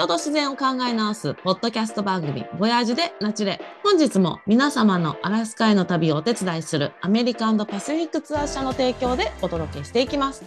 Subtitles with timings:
[0.00, 3.60] 人と自然を考え直すポッドキャスト番組、ボヤージュでナチュレ。
[3.84, 10.42] 本日も皆様のアラスカへの旅をお手伝いするアメリカンパシフィックツアー社の提供でお届けしていきます。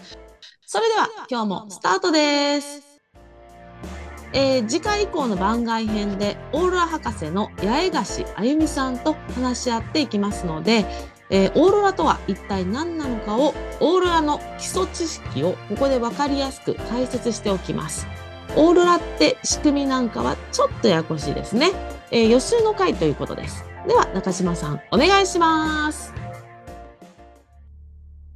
[0.65, 2.81] それでは今日もスタートです。
[4.33, 10.83] えー次回以降の番外編でオーロラ博士の八重樫あゆみさんと話し合っていきますので、
[11.29, 18.22] えーオーロラとは一体何なのかをオーロラの基礎知識をここで分かりやすく解説しておきます。
[18.55, 21.71] オーロラって仕組みなんかはちょっとややこしいですね。
[22.11, 23.65] えー予習の回ということです。
[23.87, 26.13] では中島さんお願いします。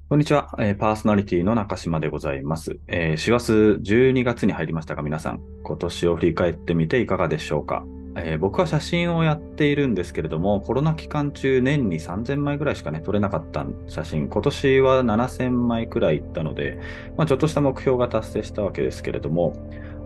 [0.10, 2.80] こんにちは、えーパーソナリティの中島でございます。
[2.88, 7.86] えー4月、12月に入りましたが、皆さん、今年を振り返ってみていかがでしょうか？
[8.16, 16.80] えー僕は写真をやっているんですけれども、コロナ期間中、年に3000枚ぐらいしかね、撮れなかった写真、今年は7000枚くらいいったので、
[17.16, 19.54] まあ、ちょっとした目標が達成したわけですけれども、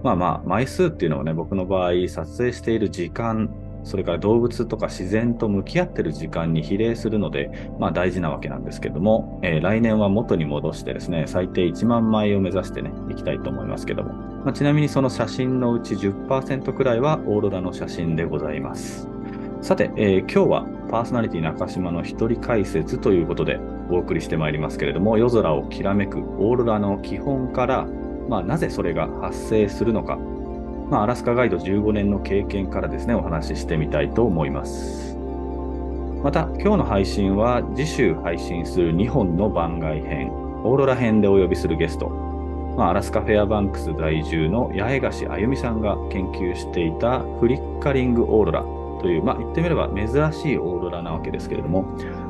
[0.03, 3.49] まあまあ、枚数っていうのはね、僕の場合、撮影している時間、
[3.83, 19.07] それから動物とか自然と向き合ってる時間に比例するので、まあ大事なわけなんですけども、えー来年は元に戻してですね、最低1万枚を目指してね、いきたいと思いますけども、まあ、ちなみにその写真のうち10%くらいはオーロラの写真でございます。
[19.61, 27.88] さて、えー今日はパーソナリティ中島の一人解説ということでお送りしてまいりますけれども、夜空をきらめくオーロラの基本から、
[28.30, 30.17] まあ、なぜそれが発生するのか、
[30.89, 35.16] まあ、アラスカガイド15年の経験からですね、お話ししてみたいと思います。
[36.23, 40.31] また、今日の配信は次週配信する2本の番外編、
[40.63, 42.09] オーロラ編でお呼びするゲスト、
[42.78, 48.81] まあ、アラスカフェアバンクス在住の八重樫あゆみさんが研究していたフリッカリングオーロラ。
[49.02, 51.85] という、まあ、言ってみれば珍しいオーロラなわけですけれども、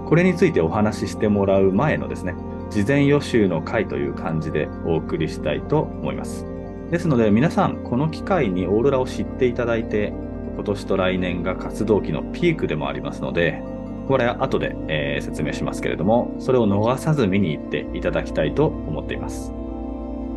[0.06, 2.34] これについてお話ししてもらう前のですね、
[2.72, 6.46] 事前予習の回という感じでお送りしたいと思います。
[6.90, 10.14] ですので皆さん、この機会にオーロラを知っていただいて、
[10.56, 13.62] 今年と来年が活動期のピークでもありますので、
[14.08, 19.52] これは後で、えー説明しますけれども、それを逃さず見に行っていただきたいと思っています。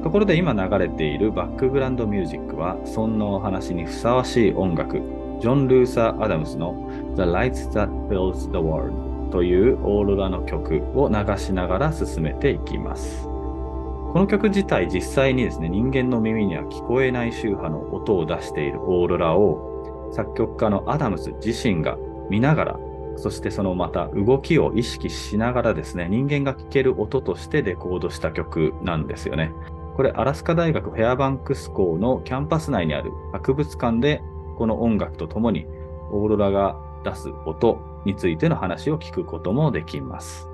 [0.03, 5.01] ところで今流れているバックグラウンドミュージックは、そんなお話にふさわしい音楽、
[5.41, 13.25] ジョン・ルーサー・アダムスの The Lights That Fills the World というオーロラの曲を流しながら進めていきます。
[13.25, 21.99] この曲自体実際にですね、人間の耳には聞こえない周波の音を出しているオーロラを作曲家のアダムス自身が
[22.31, 22.79] 見ながら、
[23.17, 29.51] そしてそのまた動きを意識しながらですね、人間が聞ける音としてレコードした曲なんですよね。
[29.97, 34.23] これ、アラスカ大学フェアバンクス校のキャンパス内にある博物館で、
[34.59, 35.67] この音楽とともに
[36.13, 40.49] オーロラが出す音についての話を聞くこともできます。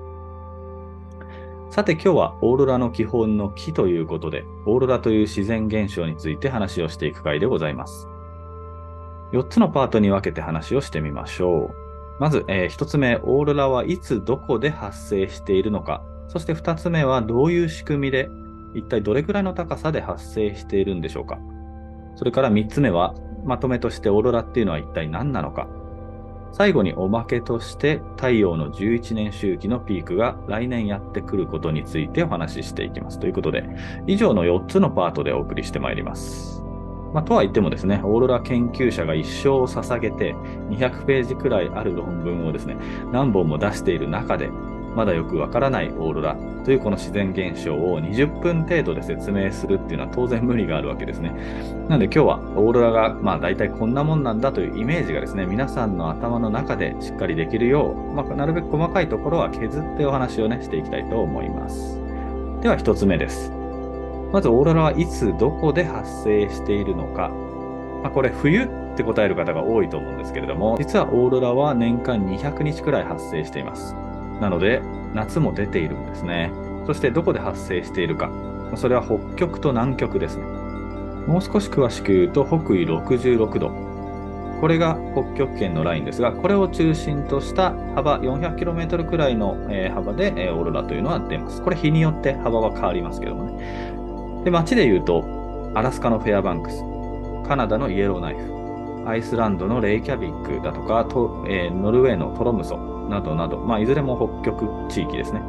[1.69, 8.07] さて今日はオーロラの基本の木ということで、オーロラという自然現象について話をしていく回でございます。
[9.31, 11.75] 4つのパートに分けて話をしてみましょう。
[12.19, 16.03] まず、え1つ目、オーロラはいつどこで発生しているのか。
[16.27, 18.29] そして2つ目はどういう仕組みで、
[18.73, 21.39] 一体どれくらいの高さで発生しているんでしょうか。
[22.15, 25.67] それから3つ目は、まとめとしてオーロラっていうのは一体何なのか。
[26.51, 33.19] 最後におまけとして太陽の11年周期のピークが来年やってくることについてお話ししていきます。
[33.19, 33.63] ということで、
[34.07, 36.61] 以上の4つのパートでお送りしてまいります。
[37.13, 40.33] まあ、とは言ってもですね、オーロラ研究者が一生を捧げて
[40.69, 42.77] 200ページくらいある論文をですね、
[43.11, 44.49] 何本も出している中で、
[44.95, 51.31] まだよくわからないオーロラというこの自然現象を20分程度で説明するっていうのは当然無理があるわけですね。
[51.87, 61.97] なので今日はオーロラがまあ大体こんなもんなんだというイメージがですね、皆さんの頭の中でしっかりできるよう、まあ、なるべく細かいところは削ってお話をね、していきたいと思います。
[62.61, 63.51] では一つ目です。
[64.31, 67.29] まずオーロラはいつどこで発生しているのか。
[68.03, 73.95] まあ、これ冬って答える方が多いと思うんですけれども、実はオーロラは年間200日くらい発生しています。
[74.41, 74.81] なので、
[75.13, 76.51] 夏も出ているんですね。
[76.85, 78.29] そしてどこで発生しているか。
[78.75, 80.43] それは北極と南極ですね。
[81.27, 83.71] もう少し詳しく言うと、北緯66度。
[84.59, 89.57] これが北極圏のラインですが、これを中心とした幅 400km くらいの
[89.93, 91.61] 幅でオーロラというのは出ます。
[91.61, 94.43] これ日によって幅は変わりますけどもね。
[94.43, 95.23] で、街で言うと、
[95.75, 96.83] アラスカのフェアバンクス、
[97.47, 105.41] カナダのイエローナイフ、アイスランドのレイキャビックだとか、とえーノルウェーのトロムソなどなど、まあ、いずれも北極地域ですね。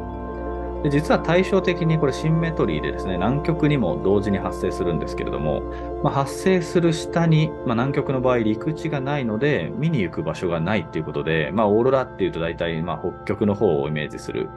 [0.83, 5.61] で実は対照的にこれシンメトリーでですね、南極にも同時に発生するんですけれども、
[6.03, 14.49] まあ、発生する下に、まあ、南極の場合陸地がないので、見に行く場所がないっていうことで、まあ、オーロラっていうと大体、まあ、北極の方をイメージする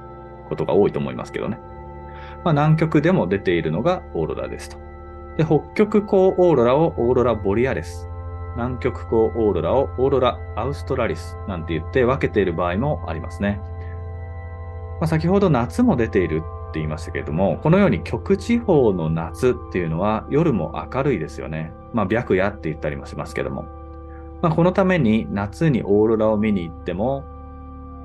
[0.48, 1.60] ことが多いと思いますけどね。
[2.42, 4.78] まあ、南極でも出ているのがオーロラですと。
[5.36, 8.08] で、北極光オーロラをオーロラボリアレス。
[8.56, 13.60] 南極光オーロラをオーロラアウストラリスなんて言って分けている場合もありますね。
[14.98, 21.72] まあ、先ほど夏も出ているって言いましたけれども、このように極地方の夏っていうのは夜も明るいですよね。
[21.92, 23.66] まあ、白夜って言ったりもしますけども。
[24.42, 27.24] まあ、このために夏にオーロラを見に行っても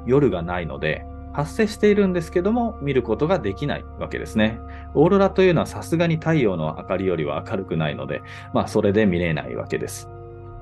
[0.06, 4.60] 夜がないので、発生しているんですけども、見ることができないわけですね。
[4.94, 8.22] オーロラというのはさすがに太陽の明かりよりは明るくないので、
[8.54, 10.10] まあそれで見れないわけです。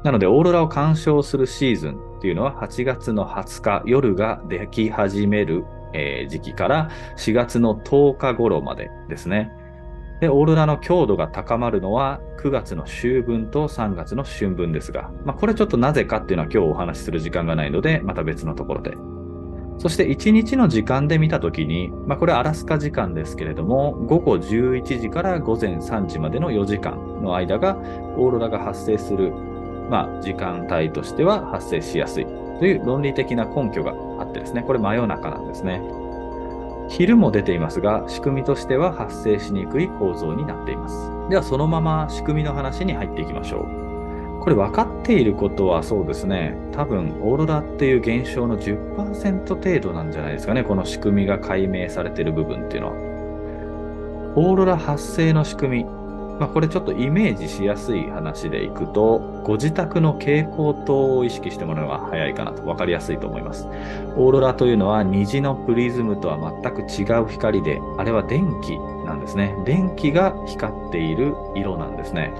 [0.03, 9.51] なので、オーロラを鑑賞するシーズンっていうのは8月の20日夜ができ始める、えー、時期から4月の10日頃までですね。
[10.21, 18.97] で、オーロラの強度が高まるのは9月の秋分と3月の春分ですが、まあ、これちょっとなぜかっていうのは今日お話しする時間がないので、また別のところで
[19.79, 27.77] そして1日の時間で見たときに、まあ、これアラスカ時間ですけれども、午後11時から午前3時までの4時間の間が、
[28.17, 29.31] オーロラが発生する、
[29.89, 32.25] まあ、時間帯としては発生しやすい
[32.59, 35.81] という論理的な根拠があってですね、これ真夜中なんですね。
[36.89, 41.11] 昼も出ていますが、仕組みとしては発生しにくい構造になっています。
[41.29, 44.39] では、そのまま仕組みの話に入っていきましょう。
[44.41, 52.93] これ分かっていることはそうですね、多分オーロラっていう現象の10%程度なんじゃないですかね、この仕組みが解明されている部分っていうのは。
[54.35, 55.98] オーロラ発生の仕組み、
[56.39, 63.67] まあ、これちょっとイメージしやすい話でいくと、ご自宅の蛍光灯を意識してもらうのが早いかなと分かりやすいと思います。
[64.15, 69.53] オーロラというのは虹のプリズムとは全く違う光で、あれは電気なんですね。
[69.65, 72.33] 電気が光っている色なんですね。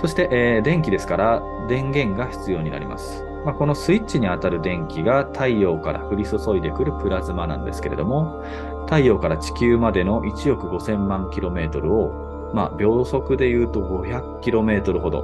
[0.00, 3.24] そして、えー、電気ですから電源が必要になります。
[3.44, 8.44] まあ、このスイッチに当たる電気が太陽から降り注いでくるプラズマなんですけれども、
[8.84, 15.22] 太陽から地球までの1億5000万キロメートルを、まあ、秒速で言うと500キロメートルほど、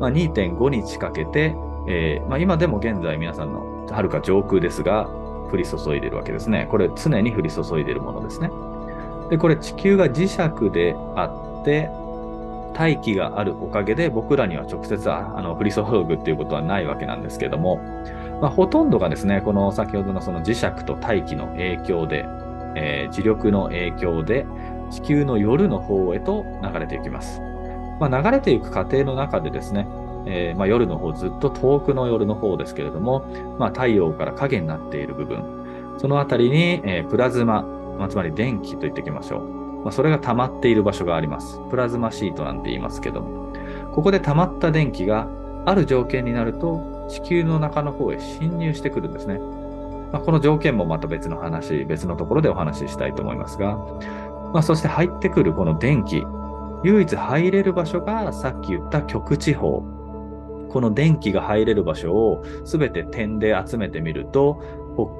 [0.00, 1.54] まあ、2.5日かけて、
[1.88, 5.08] えーまあ、今でも現在皆さんのはるか上空ですが、
[5.50, 6.66] 降り注いでいるわけですね。
[6.70, 8.50] これ常に降り注いでいるものですね。
[9.30, 11.90] で、これ地球が磁石であって、
[12.74, 17.76] 大気があるおかげで僕らには直接あの降り注ぐっていうことはないわけなんですけども、
[18.40, 22.26] まあ、ほとんどがですね、この先ほどのその磁石と大気の影響で、
[22.74, 24.44] えー、磁力の影響で
[24.90, 27.40] 地球の夜の方へと流れていきます。
[28.00, 29.86] まあ、流れていく過程の中でですね、
[30.26, 33.26] えー、まあ、夜の方、ずっと遠くの夜の方ですけれども、
[33.58, 35.44] まあ、太陽から影になっている部分、
[35.98, 37.62] そのあたりに、えー、プラズマ、
[37.98, 39.64] まあ、つまり電気と言っておきましょう。
[39.84, 41.60] まあ、それが溜まっている場所があります。
[41.70, 43.52] プラズマシートなんて言いますけども。
[43.92, 45.28] ここで溜まった電気が
[45.66, 49.38] ある条件になると地球の中の方へ侵入してくるんですね。
[50.12, 53.78] まあ、この条件もまた別の話、別のところでお話ししたいと思いますが、
[54.54, 56.22] まあ、そして入ってくるこの電気、
[56.84, 59.82] 唯一入れる場所がさっき言った極地方。
[60.70, 64.62] この電気が入れる場所を全て点で集めてみると、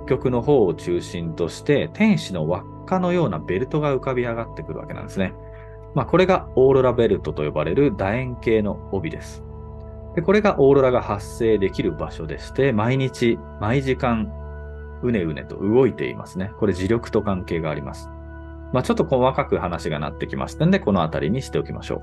[0.07, 5.35] 北極の方を中心として天使の輪っかのようなベルトが浮かび上がってくるわけなんですね。
[5.95, 9.43] まあ、これがオーロラベルトと呼ばれる楕円形の帯です。
[10.15, 14.33] でこれがオーロラが発生できる場所でして、毎日、毎時間、
[15.03, 16.53] うねうねと動いていますね。
[16.61, 18.14] これ磁力と関係があります。
[18.75, 22.03] まあ、ちょっと細かく話がなってきましたので、この辺りにしておきましょ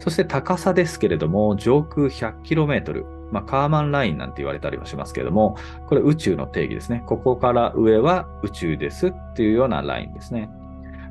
[0.00, 5.56] そして高さですけれども、上空 100km、まあ、カーマンラインなんて言われたりはしますけれども、
[5.86, 7.04] これ宇宙の定義ですね。
[7.06, 10.50] ここから上は宇宙ですっていうようなラインですね。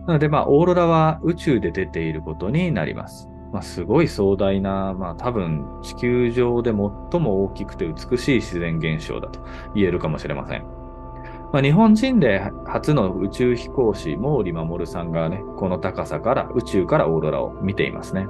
[0.08, 3.30] なので、まあ、オーロラは宇宙で出ていることになります。
[3.54, 6.76] まあ、すごい壮大な、まあ、多分地球上で最
[7.22, 9.40] も大きくて美しい自然現象だと
[9.74, 10.81] 言えるかもしれません。
[11.52, 18.28] まあ、日本人で初の宇宙飛行士、毛利守さんがね、この高さから宇宙からオーロラを見ていますね。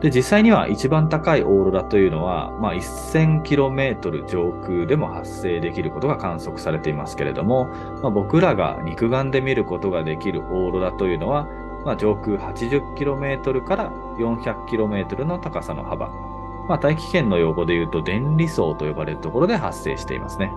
[0.00, 7.66] で、実際には一番高いオーロラというのは、まあ、1000km 上空でも発生できることが観測されていますけれども、
[8.02, 11.46] まあ、僕らが肉眼で見ることができるオーロラというのは、
[11.84, 16.08] まあ、上空 80km から 400km の高さの幅。
[16.68, 20.52] まあ、大気圏の用語で言うと、電離層と呼ばれるところで発生していますね。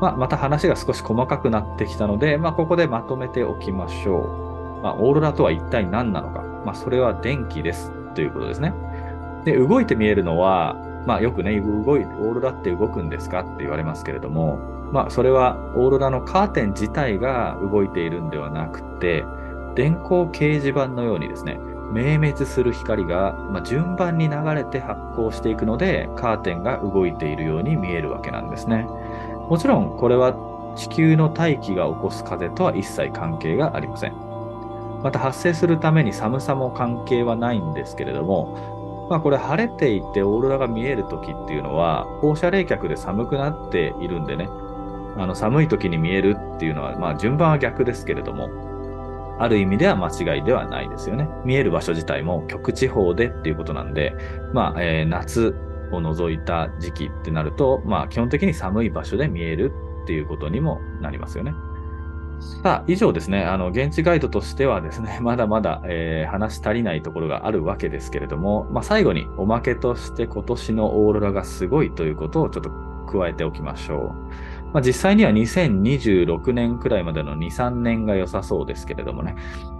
[0.00, 4.82] まあ、また話が少し細かくなってきたので、まあ、ここでまとめておきましょう。
[4.82, 6.42] まあ、オーロラとは一体何なのか。
[6.64, 7.92] まあ、それは電気です。
[8.14, 8.72] ということですね。
[9.44, 10.76] で、動いて見えるのは、
[11.06, 13.40] まあ、よくね、動い、オーロラって動くんですか？
[13.40, 14.58] って言われますけれども、
[14.92, 19.24] まあ、それはオーロラのカーテン自体が動いているんではなくて、
[19.74, 21.58] 電光掲示板のようにですね、
[21.92, 28.86] 明滅する光が、まあ、順番に流れて発光していくので、カーテンが動いているように見えるわけなんですね。
[29.48, 30.34] もちろんこれは
[30.76, 34.12] 地球の大気が起こす風とは一切関係がありません。
[35.02, 44.48] また発生するために寒さも関係はないんですけれども、まあこれ晴れていてオーロラが見える時っていうのは放射冷却で寒くなっているんでね、
[45.16, 48.48] あの寒い時に見えるっていうのは、まあ順番は逆ですけれども、
[49.40, 51.28] ある意味では間違いではないですよね。
[51.44, 54.14] 見える場所自体も極地方でっていうことなんで、
[54.52, 55.54] まあ、えー、夏
[55.92, 59.72] を除いた時期ってなると、まあ基本的に寒い場所で見える
[60.04, 61.54] っていうことにもなりますよね。
[62.40, 72.70] さあ、以上ですね、あの、現地ガイドとしてはですね、 まだまだ、えー、話足りないところがあるわけですけれども、まあ、最後におまけとして今年のオーロラがすごいということをちょっと
[73.06, 74.72] 加えておきましょう。
[74.72, 79.34] まあ、実際には2026年くらいまでの2、3年が良さそうですけれどもね、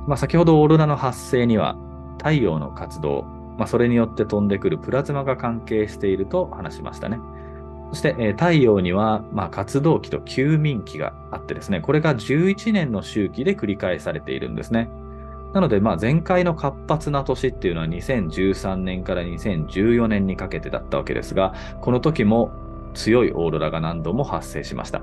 [0.07, 1.77] まあ、先ほどオーロラの発生には
[2.17, 3.25] 太陽の活動、
[3.59, 7.19] まあ、それによって飛んでくるプラズマが関係していると話しましたね。
[7.91, 14.89] そして、えー、太陽には、まあ、活動期と休眠期があってですね、これが11年の周期で繰り返されているんですね。
[15.55, 22.53] なので、まあ、前回の活発な年っていうのは2013年から2014年にかけてだったわけですが、この時も
[22.95, 25.03] 強いオーロラが何度も発生しました。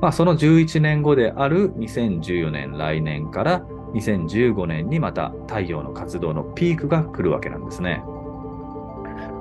[0.00, 3.62] まあ、その11年後である2014年来年から
[3.94, 8.02] 2015年にまた太陽の活動のピークが来るわけなんですね。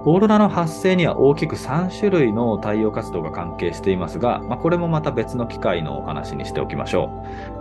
[0.05, 7.11] オーロラの発生には大きく3種類の太陽活動が関係していますが、まあ、これもまた別の機会のお話にしておきましょ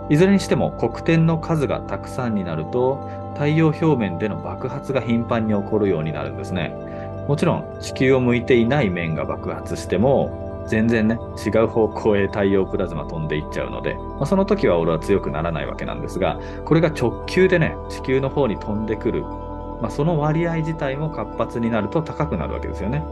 [0.09, 0.13] う。
[0.13, 6.73] いずれにしても黒点の数がたくさんになると太陽表面での爆発が頻繁に起こるようになるんですね。
[7.27, 19.23] もちろん地球を向いていない面が爆発しても全然ね違う方向へ太陽プラズマ飛んでいっちゃうので、まあ、その時は俺は強くならないわけなんですがこれが直球でね地球の方に飛んでくる
[19.81, 23.03] まあ、その割合自体も活発になると高くなるわけですよね。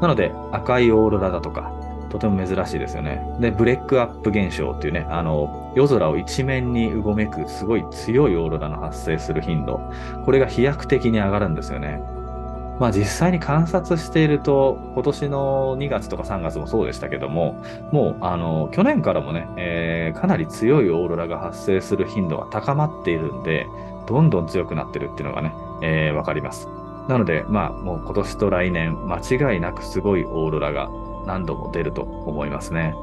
[0.00, 1.72] なので赤いオーロラだとか、
[2.10, 3.26] とても珍しいですよね。
[3.40, 9.80] で、ブレックアップ現象っていうね、あの、夜空を一面にうごめくすごい強いオーロラの発生する頻度、
[10.24, 12.00] これが飛躍的に上がるんですよね。
[12.80, 17.62] まあ実際に観察していると、今年の2月とか3月もそうでしたけども、
[17.92, 23.66] もうあの、去年からもね、えー、かなり強いオーロラが発生する頻度が高まっているんで、
[24.06, 26.68] どんどん強くなってるっていうのがね、えー、わかります。
[27.08, 30.90] なので、まあ、もう今年と来年、間違いなくすごいオーロラが
[31.26, 32.94] 何度も出ると思いますね。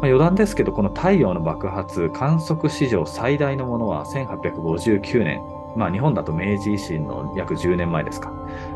[0.00, 5.40] まあ、余談ですけど、この太陽の爆発、観測史上最大のものは1859年。
[5.78, 8.32] まあ、日本だと明治維新の約10年前ですか。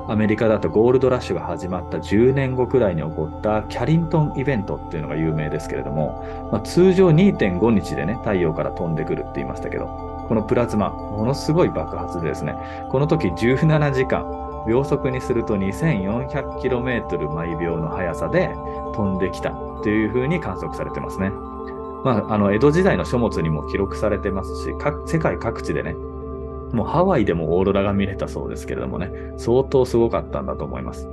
[0.07, 9.87] アメリカだとゴールドラッシュが始まった10年後くらいに起こったキャリントンイベントっていうのが有名ですけれども、まあ、通常2.5日でね、太陽から飛んでくるって言いましたけど、
[10.29, 12.55] このプラズマ、ものすごい爆発でですね、
[12.89, 14.25] この時17時間、
[14.69, 18.55] 秒速にすると 2400km 毎秒の速さで
[18.95, 19.51] 飛んできた
[19.83, 21.33] というふうに観測されてますね。
[22.05, 24.75] まあ、あの、江戸時代の書物にも記録されてますし、
[25.07, 25.97] 世界各地でね、
[26.73, 31.09] もうハワイでもオーロラが見れたそうですけれどもね、相当すごかったんだと思います。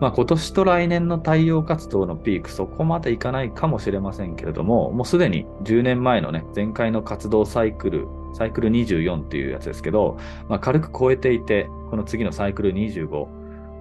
[0.00, 10.18] まあ、今年と来年の太陽活動のピーク、そこまでいかないかもしれませんけれども、もうすでに10年前のね、前回の活動サイクル、サイクル24っていうやつですけど、
[10.48, 13.26] まあ、軽く超えていて、この次のサイクル25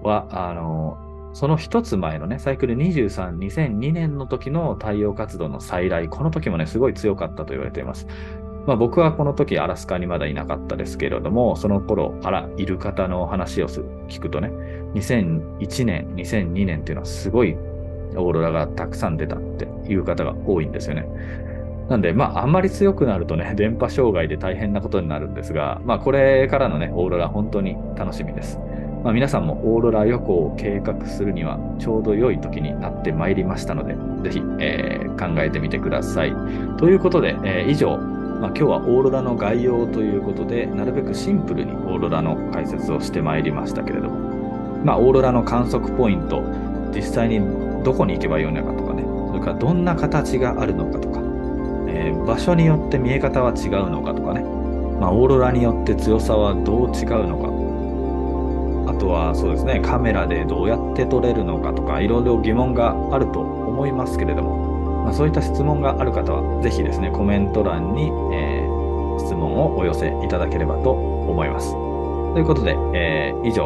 [0.03, 0.97] は、あの、
[1.33, 8.07] その一つ前のね、サイクル23、2002年の時の太陽活動の再来、この時もね、すごい強かったと言われています。
[8.65, 14.51] まあ、僕はこの時アラスカにまだいなかったですけれども、その頃からいる方の話を聞くとね、
[14.93, 17.55] 2001年、2002年っていうのはすごい
[18.15, 21.07] オーロラがたくさん出たっていう方が多いんですよね。
[21.89, 28.59] なんで、まあ、あんまり強くなるとね、 電波障害で大変なことになるんですが、まあ、これからのね、オーロラ本当に楽しみです。
[29.03, 36.33] まあ、皆さんもオーロラ旅行を計画するにはちょうど良い時になってまいりましたので、ぜひ、えー、考えてみてください。
[36.77, 37.99] ということで、えー、以上、
[38.43, 46.43] まあ、今日はオーロラの概要ということで、なるべくシンプルにオーロラの解説をしてまいりましたけれども、まあ、オーロラの観測ポイント、
[46.93, 47.39] 実際に
[47.85, 51.21] どこに行けばよいのかとかね、それからどんな形があるのかとか、
[51.87, 54.41] えー、場所によって見え方は違うのかとかね、
[54.99, 64.72] まあ、オーロラによって強さはどう違うのか、あとはそうですね、カメラでどうやって撮れるのかとか、いろいろ疑問があると思いますけれども、
[65.03, 71.71] まあ、そういった質問がある方は、ぜひですね、コメント欄に、えー、質問をお寄せいただければと思います。
[71.71, 73.65] ということで、えー、以上、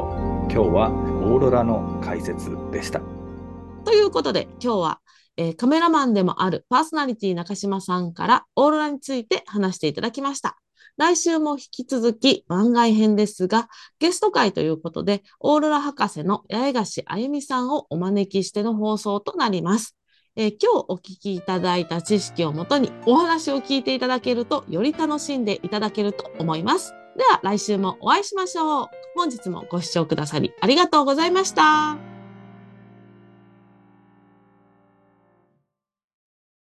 [0.51, 3.01] 今日はオーロラの解説でした。
[3.86, 5.00] ということで、今日は、
[5.38, 10.58] えー、カメラマンでもあるパーソナリティ中島さんからオーロラについて話していただきました。
[10.98, 19.97] 来週も引き続き番外編ですが、ゲスト会ということで、オーロラ博士の八重樫あゆみさんをお招きしての放送となります。
[20.38, 26.94] えー今日お聞きいただいた知識をもとにお話を聞いていただけるとより楽しんでいただけると思います。
[27.17, 28.88] では来週もお会いしましょう。
[29.15, 32.17] 本日もご視聴くださりありがとうございました。